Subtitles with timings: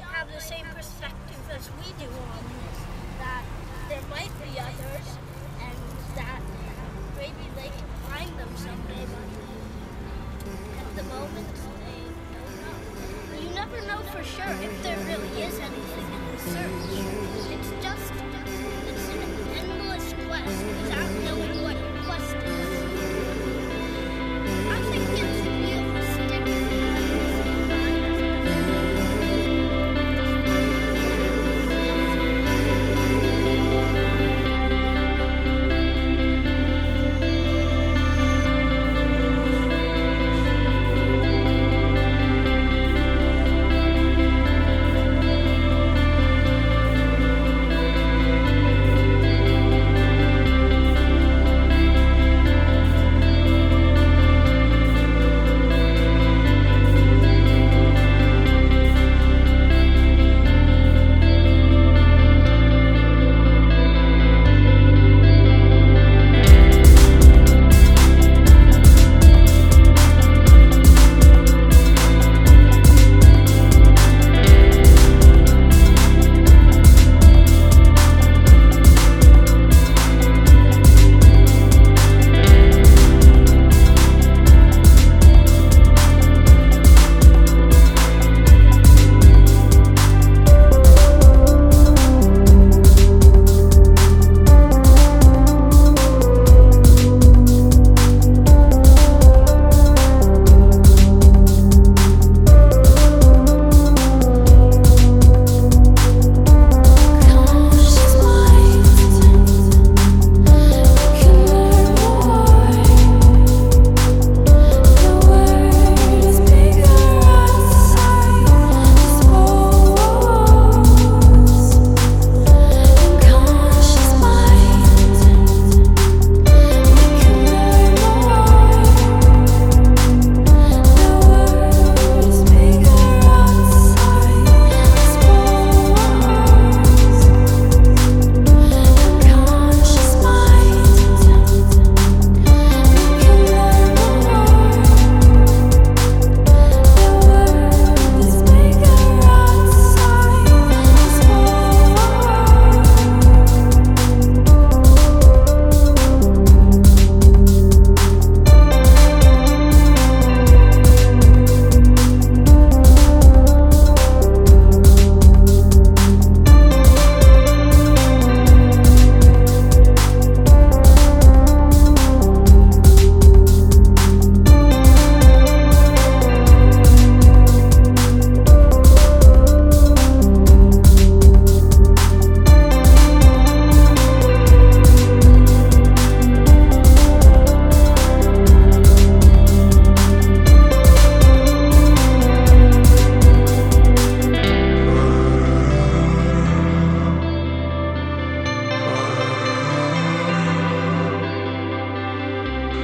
[0.00, 2.78] might have the same perspective as we do on this.
[3.18, 3.44] That
[3.88, 5.06] there might be others,
[5.60, 5.76] and
[6.16, 9.04] that uh, maybe they can find them someday.
[9.04, 9.28] But
[10.80, 11.54] at the moment,
[11.84, 12.00] they
[12.32, 12.78] don't know.
[13.40, 16.92] You never know for sure if there really is anything in the search.
[17.52, 18.12] It's just
[18.88, 19.22] it's an
[19.58, 20.89] endless quest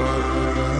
[0.00, 0.79] Bye.